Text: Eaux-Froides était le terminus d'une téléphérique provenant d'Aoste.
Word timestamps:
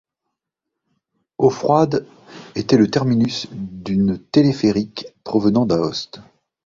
Eaux-Froides 1.37 2.07
était 2.55 2.75
le 2.75 2.89
terminus 2.89 3.45
d'une 3.51 4.17
téléphérique 4.31 5.05
provenant 5.23 5.67
d'Aoste. 5.67 6.21